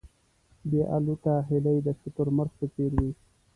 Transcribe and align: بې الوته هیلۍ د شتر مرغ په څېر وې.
بې 0.69 0.81
الوته 0.95 1.33
هیلۍ 1.49 1.77
د 1.83 1.87
شتر 1.99 2.27
مرغ 2.37 2.51
په 2.59 2.65
څېر 2.73 2.91
وې. 2.99 3.11